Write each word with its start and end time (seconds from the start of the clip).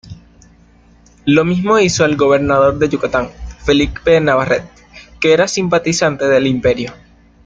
Lo 1.27 1.45
mismo 1.45 1.77
hizo 1.77 2.05
el 2.05 2.17
gobernador 2.17 2.79
de 2.79 2.89
Yucatán, 2.89 3.29
Felipe 3.63 4.19
Navarrete, 4.19 4.67
que 5.19 5.31
era 5.31 5.47
simpatizante 5.47 6.25
del 6.27 6.47
Imperio. 6.47 6.91